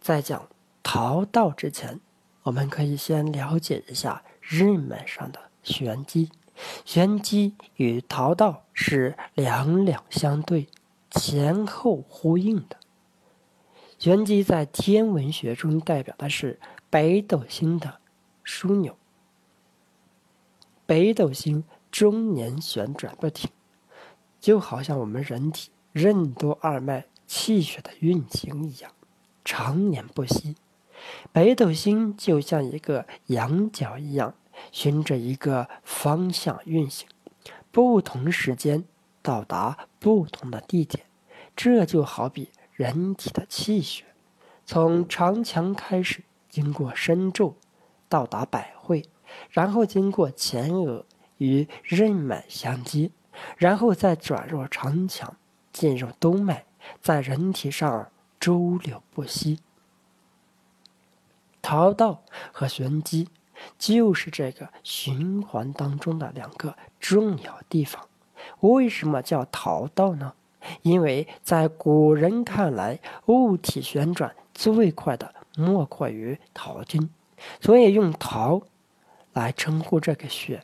[0.00, 0.48] 在讲
[0.82, 2.00] 桃道之前，
[2.42, 6.30] 我们可以先了解一下日脉上的玄机。
[6.84, 10.68] 玄机与桃道是两两相对、
[11.10, 12.78] 前后呼应的。
[13.98, 16.58] 玄机在天文学中代表的是
[16.88, 18.00] 北斗星的
[18.44, 18.96] 枢纽。
[20.86, 23.50] 北斗星终年旋转不停，
[24.40, 28.90] 就好像我们人体任督二脉气血的运行一样，
[29.44, 30.56] 常年不息。
[31.32, 34.34] 北斗星就像一个羊角一样，
[34.72, 37.08] 循着一个方向运行，
[37.70, 38.84] 不同时间
[39.22, 41.04] 到达不同的地点。
[41.56, 42.50] 这就好比。
[42.72, 44.06] 人体的气血，
[44.64, 47.52] 从长强开始，经过深昼，
[48.08, 49.04] 到达百会，
[49.50, 51.04] 然后经过前额
[51.36, 53.10] 与任脉相接，
[53.58, 55.36] 然后再转入长强，
[55.74, 56.64] 进入督脉，
[57.02, 58.08] 在人体上
[58.40, 59.60] 周流不息。
[61.62, 63.28] 桃道和玄机，
[63.78, 68.08] 就是这个循环当中的两个重要地方。
[68.60, 70.32] 为什么叫桃道呢？
[70.82, 77.10] 因为在古人看来，物体旋转最快的莫过于桃金，
[77.60, 78.62] 所以用桃
[79.34, 80.62] 来称呼这个穴，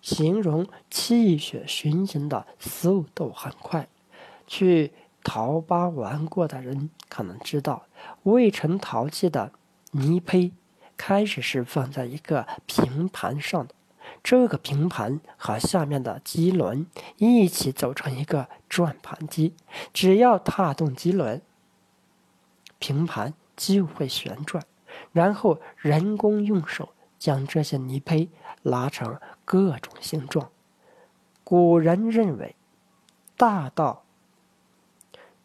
[0.00, 3.88] 形容气血循行的速度很快。
[4.48, 4.92] 去
[5.26, 7.86] 陶吧玩过的人可能知道，
[8.22, 9.50] 未成陶器的
[9.90, 10.52] 泥胚
[10.96, 13.74] 开始是放在一个平盘上的。
[14.22, 19.52] 这个平盘和下面的机轮一起走成一个转盘机，
[19.92, 21.42] 只要踏动机轮，
[22.78, 24.64] 平盘就会旋转，
[25.10, 28.30] 然后人工用手将这些泥胚
[28.62, 30.50] 拉成各种形状。
[31.42, 32.54] 古人认为，
[33.36, 34.04] 大道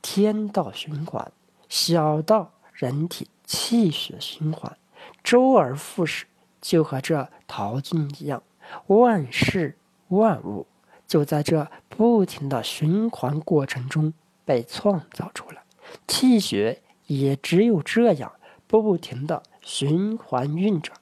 [0.01, 1.31] 天道循环，
[1.69, 4.77] 小道人体气血循环，
[5.23, 6.25] 周而复始，
[6.59, 8.41] 就和这陶镜一样。
[8.87, 9.77] 万事
[10.07, 10.65] 万物
[11.05, 14.13] 就在这不停的循环过程中
[14.45, 15.63] 被创造出来，
[16.07, 18.31] 气血也只有这样
[18.67, 20.97] 不停的循环运转，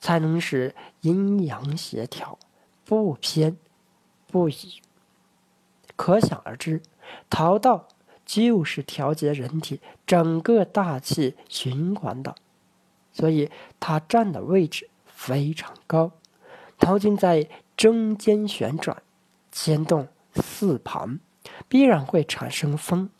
[0.00, 2.38] 才能使阴阳协调，
[2.84, 3.56] 不偏
[4.26, 4.82] 不倚。
[5.94, 6.82] 可想而知，
[7.30, 7.86] 桃道
[8.24, 12.34] 就是调节人体整个大气循环的，
[13.12, 13.50] 所以
[13.80, 16.12] 它站的位置非常高。
[16.78, 19.02] 桃经在中间旋转，
[19.50, 21.18] 牵动四旁，
[21.68, 23.10] 必然会产生风。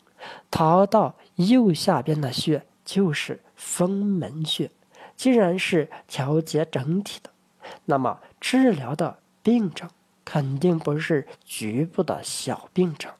[0.49, 4.71] 逃到右下边的穴就是风门穴。
[5.15, 7.29] 既然是调节整体的，
[7.85, 9.89] 那么治疗的病症
[10.25, 13.11] 肯定不是局部的小病症，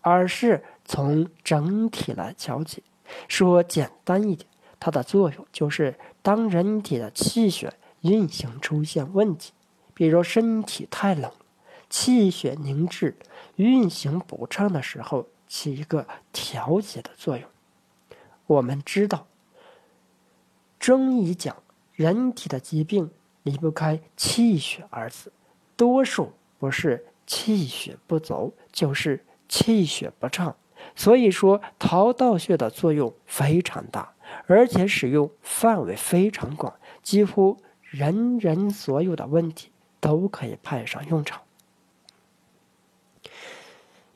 [0.00, 2.82] 而是从整体来调节。
[3.28, 4.44] 说简单一点，
[4.80, 9.52] 它的作用就是当人体的气血运行出现问题。
[9.94, 11.30] 比如身体太冷，
[11.88, 13.16] 气血凝滞、
[13.54, 17.48] 运行不畅的时候，起一个调节的作用。
[18.48, 19.28] 我们知道，
[20.80, 21.56] 中医讲
[21.94, 23.08] 人体的疾病
[23.44, 25.32] 离不开气血二字，
[25.76, 30.56] 多数不是气血不足，就是气血不畅。
[30.94, 34.14] 所以说，桃道穴的作用非常大，
[34.46, 39.70] 而且使用范围非常广，几乎人人所有的问题。
[40.02, 41.42] 都可以派上用场。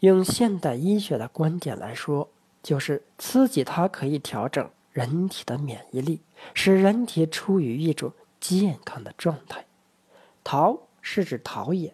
[0.00, 2.30] 用现代医学的观点来说，
[2.62, 6.22] 就是刺激它可以调整人体的免疫力，
[6.54, 9.66] 使人体处于一种健康的状态。
[10.42, 11.92] 桃是指陶冶，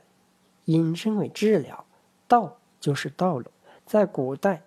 [0.66, 1.84] 引申为治疗；
[2.28, 3.50] 道就是道路。
[3.84, 4.62] 在古代，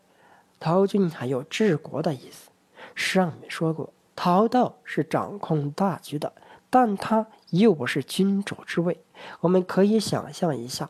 [0.60, 2.50] 陶君还有治国的意思。
[2.96, 6.34] 上面说过，陶道是掌控大局的。
[6.70, 9.00] 但他又不是君主之位，
[9.42, 10.90] 我们可以想象一下，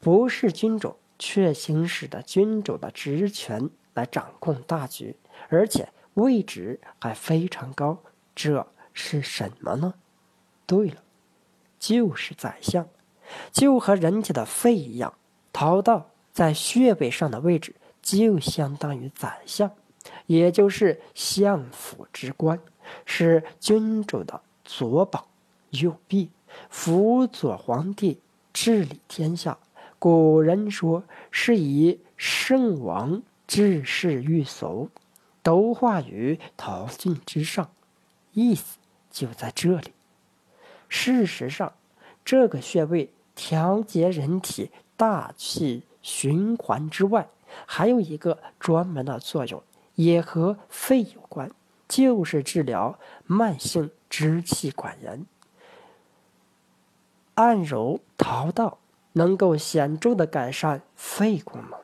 [0.00, 5.14] 不是君主却行使的君主的职权来掌控大局，
[5.50, 7.98] 而且位置还非常高，
[8.34, 9.92] 这是什么呢？
[10.64, 11.02] 对了，
[11.78, 12.88] 就是宰相，
[13.52, 15.12] 就和人体的肺一样，
[15.52, 19.70] 陶道在穴位上的位置就相当于宰相，
[20.26, 22.60] 也就是相府之官，
[23.04, 24.40] 是君主的。
[24.70, 25.24] 左膀
[25.70, 26.28] 右臂，
[26.68, 28.20] 辅佐皇帝
[28.52, 29.56] 治理天下。
[29.98, 34.90] 古人说是以圣王治世欲俗，
[35.42, 37.70] 都化于陶镜之上，
[38.34, 38.76] 意思
[39.10, 39.94] 就在这里。
[40.90, 41.72] 事实上，
[42.22, 47.26] 这个穴位调节人体大气循环之外，
[47.66, 49.62] 还有一个专门的作用，
[49.94, 51.50] 也和肺有关，
[51.88, 55.26] 就是治疗慢性支气管炎。
[57.34, 58.78] 按揉陶道
[59.12, 61.78] 能够显著的改善肺功能，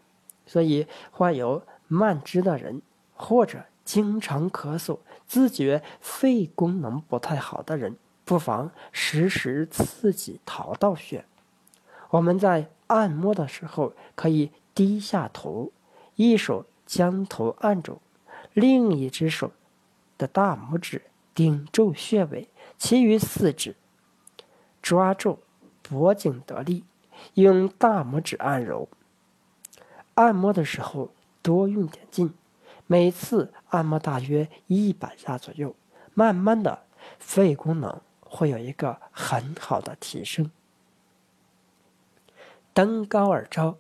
[0.47, 2.83] 所以患有慢支的人
[3.15, 11.25] 或者经常咳嗽、自觉肺功能不太好的人，不妨时时刺激陶道穴。
[12.11, 15.73] 我们在按摩的时候，可以低下头，
[16.17, 18.01] 一手将头按住，
[18.53, 19.53] 另一只手
[20.19, 21.03] 的大拇指
[21.35, 23.77] 顶住穴位，其余四指
[24.83, 25.39] 抓住
[25.83, 26.85] 脖颈得力，
[27.35, 28.89] 用大拇指按揉。
[30.15, 31.11] 按摩的时候
[31.43, 32.35] 多用点劲，
[32.87, 35.75] 每次按摩大约一百下左右，
[36.15, 36.85] 慢慢的
[37.19, 40.51] 肺功能会有一个很好的提升。
[42.73, 43.77] 登高而招，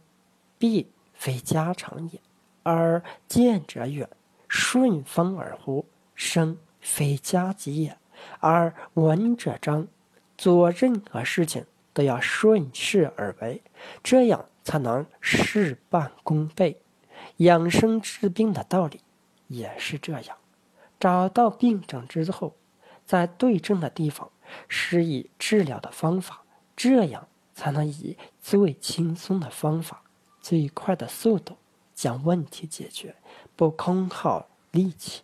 [0.64, 2.18] 必非家常也；
[2.62, 4.08] 而见者远，
[4.48, 5.84] 顺风而呼，
[6.14, 7.98] 声非家己也；
[8.40, 9.86] 而闻者张，
[10.38, 13.60] 做任何事情都要顺势而为，
[14.02, 16.80] 这样才能事半功倍。
[17.36, 19.02] 养生治病的道理
[19.48, 20.38] 也是这样，
[20.98, 22.56] 找到病症之后，
[23.04, 24.30] 在对症的地方
[24.66, 26.42] 施以治疗的方法，
[26.74, 27.28] 这样。
[27.56, 30.02] 才能以最轻松的方法、
[30.44, 31.56] 最快的速度
[31.94, 33.16] 将问题解决，
[33.56, 35.12] 不空耗力气。